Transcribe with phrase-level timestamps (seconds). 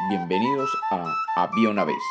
[0.00, 2.02] Bienvenidos a Había una vez.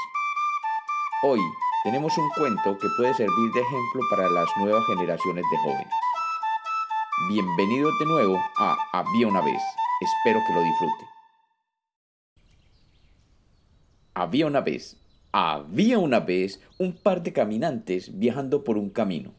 [1.22, 1.42] Hoy
[1.84, 5.94] tenemos un cuento que puede servir de ejemplo para las nuevas generaciones de jóvenes.
[7.28, 9.62] Bienvenidos de nuevo a Había una vez.
[10.00, 11.08] Espero que lo disfruten.
[14.14, 14.96] Había una vez,
[15.34, 19.34] había una vez un par de caminantes viajando por un camino.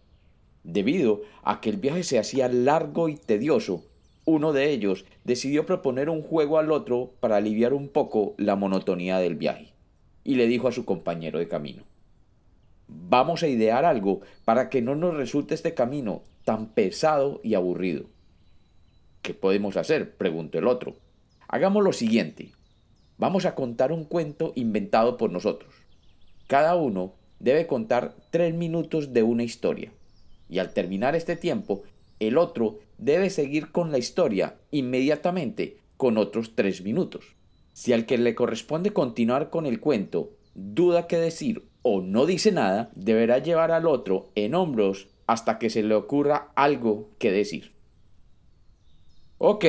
[0.64, 3.86] Debido a que el viaje se hacía largo y tedioso,
[4.24, 9.18] uno de ellos decidió proponer un juego al otro para aliviar un poco la monotonía
[9.18, 9.72] del viaje,
[10.22, 11.84] y le dijo a su compañero de camino
[12.86, 18.04] Vamos a idear algo para que no nos resulte este camino tan pesado y aburrido.
[19.22, 20.16] ¿Qué podemos hacer?
[20.16, 20.96] preguntó el otro.
[21.48, 22.52] Hagamos lo siguiente.
[23.16, 25.72] Vamos a contar un cuento inventado por nosotros.
[26.46, 29.92] Cada uno debe contar tres minutos de una historia.
[30.48, 31.82] Y al terminar este tiempo,
[32.24, 37.36] el otro debe seguir con la historia inmediatamente con otros tres minutos.
[37.72, 42.52] Si al que le corresponde continuar con el cuento duda qué decir o no dice
[42.52, 47.72] nada, deberá llevar al otro en hombros hasta que se le ocurra algo que decir.
[49.38, 49.64] Ok,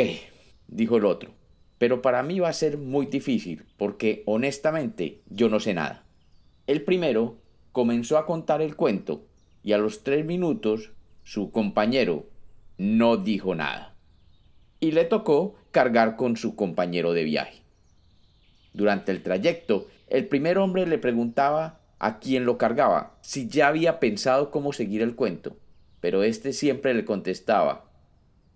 [0.67, 1.31] dijo el otro,
[1.77, 6.05] pero para mí va a ser muy difícil porque honestamente yo no sé nada.
[6.67, 7.37] El primero
[7.71, 9.25] comenzó a contar el cuento
[9.63, 10.91] y a los tres minutos
[11.23, 12.27] su compañero
[12.77, 13.95] no dijo nada.
[14.79, 17.61] Y le tocó cargar con su compañero de viaje.
[18.73, 23.99] Durante el trayecto, el primer hombre le preguntaba a quien lo cargaba si ya había
[23.99, 25.57] pensado cómo seguir el cuento,
[26.01, 27.85] pero éste siempre le contestaba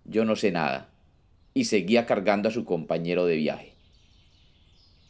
[0.04, 0.90] yo no sé nada,
[1.54, 3.74] y seguía cargando a su compañero de viaje.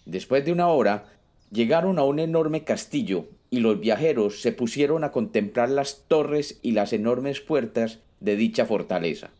[0.04, 1.06] Después de una hora,
[1.50, 6.72] llegaron a un enorme castillo y los viajeros se pusieron a contemplar las torres y
[6.72, 9.30] las enormes puertas de dicha fortaleza.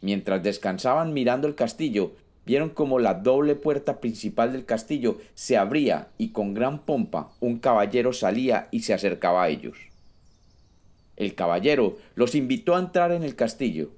[0.00, 2.12] Mientras descansaban mirando el castillo,
[2.46, 7.58] vieron como la doble puerta principal del castillo se abría y con gran pompa un
[7.58, 9.76] caballero salía y se acercaba a ellos.
[11.16, 13.90] El caballero los invitó a entrar en el castillo,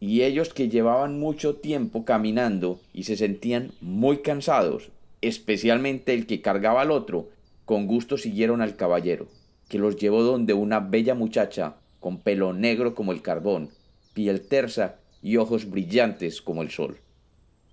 [0.00, 4.90] y ellos que llevaban mucho tiempo caminando y se sentían muy cansados,
[5.22, 7.28] especialmente el que cargaba al otro,
[7.68, 9.28] con gusto siguieron al caballero,
[9.68, 13.68] que los llevó donde una bella muchacha con pelo negro como el carbón,
[14.14, 16.96] piel tersa y ojos brillantes como el sol.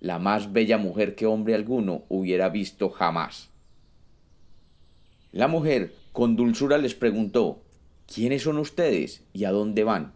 [0.00, 3.48] La más bella mujer que hombre alguno hubiera visto jamás.
[5.32, 7.62] La mujer con dulzura les preguntó
[8.06, 10.12] ¿Quiénes son ustedes y a dónde van?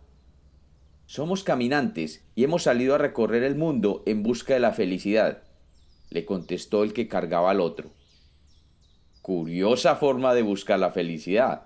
[1.06, 5.42] Somos caminantes y hemos salido a recorrer el mundo en busca de la felicidad,
[6.10, 7.92] le contestó el que cargaba al otro.
[9.30, 11.62] Curiosa forma de buscar la felicidad,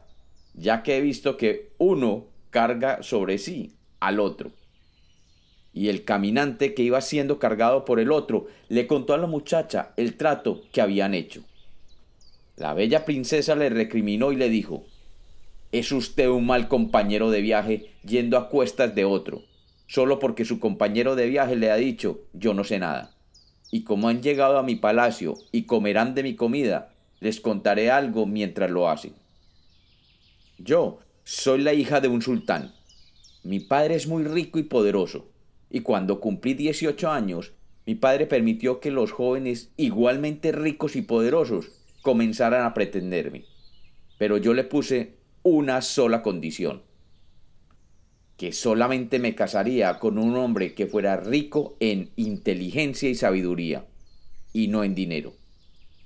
[0.52, 4.50] ya que he visto que uno carga sobre sí al otro.
[5.72, 9.94] Y el caminante que iba siendo cargado por el otro le contó a la muchacha
[9.96, 11.42] el trato que habían hecho.
[12.56, 14.84] La bella princesa le recriminó y le dijo
[15.72, 19.40] Es usted un mal compañero de viaje yendo a cuestas de otro,
[19.86, 23.14] solo porque su compañero de viaje le ha dicho yo no sé nada.
[23.70, 26.90] Y como han llegado a mi palacio y comerán de mi comida,
[27.24, 29.14] les contaré algo mientras lo hacen.
[30.58, 32.74] Yo soy la hija de un sultán.
[33.42, 35.30] Mi padre es muy rico y poderoso,
[35.70, 37.54] y cuando cumplí 18 años,
[37.86, 41.70] mi padre permitió que los jóvenes igualmente ricos y poderosos
[42.02, 43.46] comenzaran a pretenderme.
[44.18, 46.82] Pero yo le puse una sola condición,
[48.36, 53.86] que solamente me casaría con un hombre que fuera rico en inteligencia y sabiduría,
[54.52, 55.32] y no en dinero.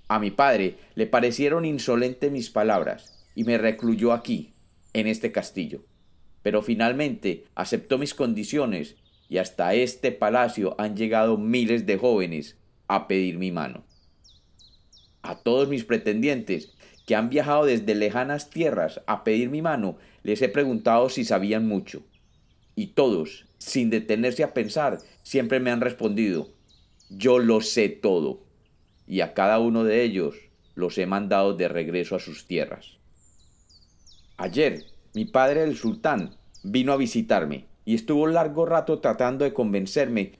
[0.08, 4.54] A mi padre le parecieron insolentes mis palabras, y me recluyó aquí,
[4.94, 5.84] en este castillo.
[6.42, 8.96] Pero finalmente aceptó mis condiciones
[9.28, 13.84] y hasta este palacio han llegado miles de jóvenes a pedir mi mano.
[15.22, 16.72] A todos mis pretendientes
[17.06, 21.68] que han viajado desde lejanas tierras a pedir mi mano, les he preguntado si sabían
[21.68, 22.02] mucho.
[22.74, 26.48] Y todos, sin detenerse a pensar, siempre me han respondido,
[27.10, 28.47] yo lo sé todo.
[29.08, 30.36] Y a cada uno de ellos
[30.74, 32.98] los he mandado de regreso a sus tierras.
[34.36, 34.84] Ayer,
[35.14, 40.38] mi padre el sultán vino a visitarme y estuvo largo rato tratando de convencerme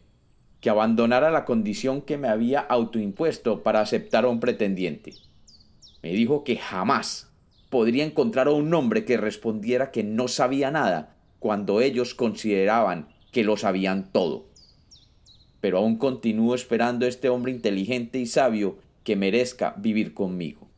[0.61, 5.15] que abandonara la condición que me había autoimpuesto para aceptar a un pretendiente.
[6.03, 7.33] Me dijo que jamás
[7.71, 13.45] podría encontrar a un hombre que respondiera que no sabía nada cuando ellos consideraban que
[13.45, 14.47] lo sabían todo.
[15.61, 20.69] Pero aún continúo esperando a este hombre inteligente y sabio que merezca vivir conmigo.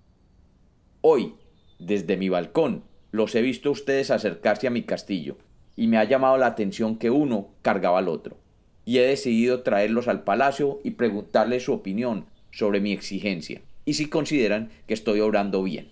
[1.00, 1.34] Hoy,
[1.78, 5.36] desde mi balcón, los he visto ustedes acercarse a mi castillo
[5.76, 8.36] y me ha llamado la atención que uno cargaba al otro.
[8.84, 14.06] Y he decidido traerlos al palacio y preguntarles su opinión sobre mi exigencia y si
[14.06, 15.88] consideran que estoy obrando bien.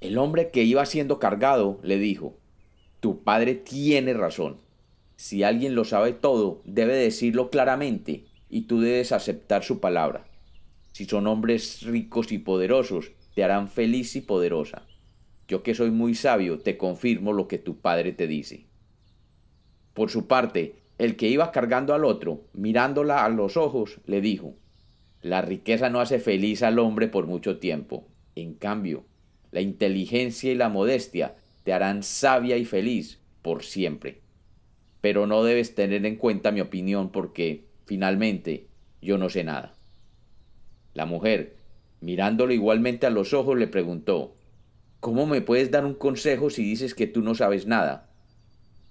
[0.00, 2.38] El hombre que iba siendo cargado le dijo,
[3.00, 4.56] Tu padre tiene razón.
[5.20, 10.24] Si alguien lo sabe todo, debe decirlo claramente y tú debes aceptar su palabra.
[10.92, 14.86] Si son hombres ricos y poderosos, te harán feliz y poderosa.
[15.46, 18.64] Yo que soy muy sabio, te confirmo lo que tu padre te dice.
[19.92, 24.54] Por su parte, el que iba cargando al otro, mirándola a los ojos, le dijo,
[25.20, 28.08] La riqueza no hace feliz al hombre por mucho tiempo.
[28.36, 29.04] En cambio,
[29.50, 34.22] la inteligencia y la modestia te harán sabia y feliz por siempre.
[35.00, 38.66] Pero no debes tener en cuenta mi opinión porque, finalmente,
[39.00, 39.74] yo no sé nada.
[40.94, 41.56] La mujer,
[42.00, 44.34] mirándolo igualmente a los ojos, le preguntó,
[45.00, 48.10] ¿Cómo me puedes dar un consejo si dices que tú no sabes nada?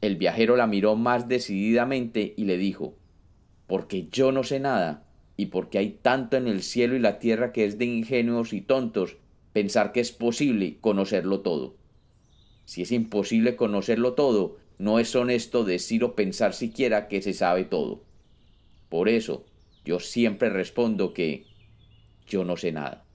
[0.02, 2.96] El viajero la miró más decididamente y le dijo,
[3.68, 5.04] Porque yo no sé nada,
[5.38, 8.62] y porque hay tanto en el cielo y la tierra que es de ingenuos y
[8.62, 9.18] tontos
[9.54, 11.76] pensar que es posible conocerlo todo.
[12.66, 17.66] Si es imposible conocerlo todo, no es honesto decir o pensar siquiera que se sabe
[17.66, 18.02] todo.
[18.88, 19.46] Por eso,
[19.84, 21.46] yo siempre respondo que
[22.26, 23.06] yo no sé nada,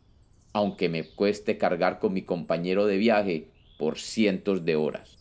[0.53, 5.17] aunque me cueste cargar con mi compañero de viaje por cientos de horas.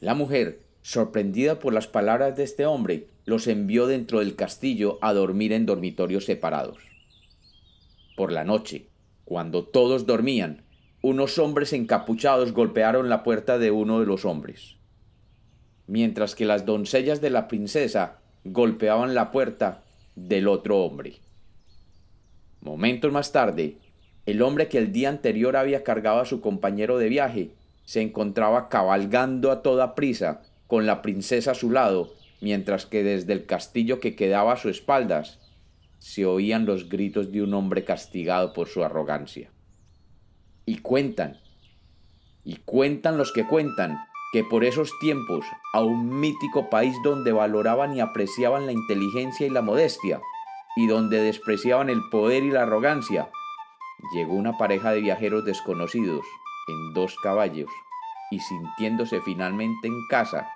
[0.00, 5.14] La mujer, sorprendida por las palabras de este hombre, los envió dentro del castillo a
[5.14, 6.76] dormir en dormitorios separados.
[8.14, 8.88] Por la noche,
[9.24, 10.64] cuando todos dormían,
[11.00, 14.76] unos hombres encapuchados golpearon la puerta de uno de los hombres,
[15.86, 19.82] mientras que las doncellas de la princesa golpeaban la puerta
[20.16, 21.16] del otro hombre.
[22.60, 23.76] Momentos más tarde,
[24.26, 27.50] el hombre que el día anterior había cargado a su compañero de viaje
[27.84, 33.34] se encontraba cabalgando a toda prisa con la princesa a su lado, mientras que desde
[33.34, 35.38] el castillo que quedaba a su espaldas
[35.98, 39.50] se oían los gritos de un hombre castigado por su arrogancia.
[40.66, 41.38] Y cuentan,
[42.44, 43.98] y cuentan los que cuentan,
[44.34, 49.50] que por esos tiempos, a un mítico país donde valoraban y apreciaban la inteligencia y
[49.50, 50.20] la modestia,
[50.74, 53.30] y donde despreciaban el poder y la arrogancia,
[54.12, 56.26] llegó una pareja de viajeros desconocidos
[56.66, 57.70] en dos caballos,
[58.32, 60.50] y sintiéndose finalmente en casa,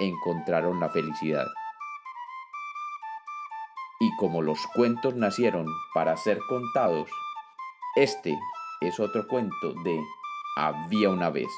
[0.00, 1.46] encontraron la felicidad.
[4.00, 7.08] Y como los cuentos nacieron para ser contados,
[7.94, 8.36] este
[8.80, 10.02] es otro cuento de
[10.56, 11.48] Había una vez.